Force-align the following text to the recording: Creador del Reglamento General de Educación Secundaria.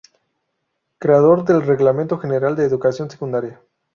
Creador 0.97 1.45
del 1.45 1.61
Reglamento 1.61 2.17
General 2.17 2.55
de 2.55 2.63
Educación 2.65 3.07
Secundaria. 3.11 3.61